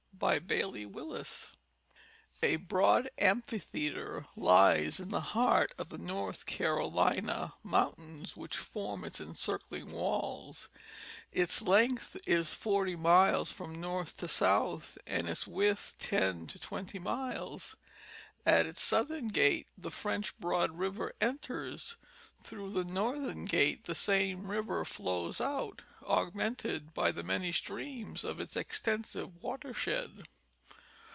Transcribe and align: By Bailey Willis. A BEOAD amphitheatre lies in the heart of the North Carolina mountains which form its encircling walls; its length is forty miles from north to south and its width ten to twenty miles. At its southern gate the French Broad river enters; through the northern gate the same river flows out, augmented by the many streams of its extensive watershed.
By 0.13 0.37
Bailey 0.37 0.85
Willis. 0.85 1.53
A 2.43 2.57
BEOAD 2.57 3.09
amphitheatre 3.17 4.27
lies 4.37 4.99
in 4.99 5.09
the 5.09 5.19
heart 5.19 5.73
of 5.79 5.89
the 5.89 5.97
North 5.97 6.45
Carolina 6.45 7.55
mountains 7.63 8.37
which 8.37 8.55
form 8.55 9.03
its 9.03 9.19
encircling 9.19 9.91
walls; 9.91 10.69
its 11.31 11.63
length 11.63 12.17
is 12.27 12.53
forty 12.53 12.95
miles 12.95 13.51
from 13.51 13.81
north 13.81 14.15
to 14.17 14.27
south 14.27 14.95
and 15.07 15.27
its 15.27 15.47
width 15.47 15.95
ten 15.97 16.45
to 16.49 16.59
twenty 16.59 16.99
miles. 16.99 17.75
At 18.45 18.67
its 18.67 18.79
southern 18.81 19.27
gate 19.27 19.65
the 19.75 19.89
French 19.91 20.37
Broad 20.37 20.69
river 20.77 21.13
enters; 21.19 21.97
through 22.43 22.71
the 22.71 22.83
northern 22.83 23.45
gate 23.45 23.83
the 23.83 23.93
same 23.93 24.49
river 24.49 24.83
flows 24.83 25.39
out, 25.39 25.83
augmented 26.01 26.91
by 26.95 27.11
the 27.11 27.21
many 27.21 27.51
streams 27.51 28.23
of 28.23 28.39
its 28.39 28.55
extensive 28.55 29.39
watershed. 29.43 30.27